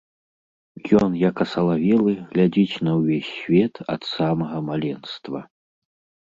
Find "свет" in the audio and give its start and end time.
3.37-3.75